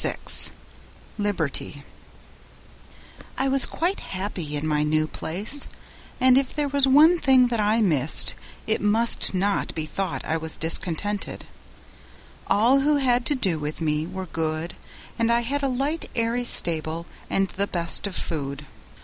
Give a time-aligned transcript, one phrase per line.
[0.03, 0.49] 06
[1.19, 1.83] Liberty
[3.37, 5.67] I was quite happy in my new place,
[6.19, 8.33] and if there was one thing that I missed
[8.65, 11.45] it must not be thought I was discontented;
[12.47, 14.73] all who had to do with me were good
[15.19, 18.65] and I had a light airy stable and the best of food.